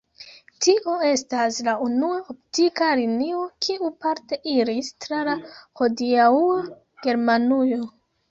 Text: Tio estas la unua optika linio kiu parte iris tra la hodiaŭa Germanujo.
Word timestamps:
Tio 0.65 0.93
estas 1.07 1.57
la 1.67 1.73
unua 1.87 2.15
optika 2.33 2.87
linio 3.01 3.43
kiu 3.65 3.91
parte 4.05 4.39
iris 4.55 4.89
tra 5.05 5.21
la 5.29 5.37
hodiaŭa 5.81 6.57
Germanujo. 7.07 7.79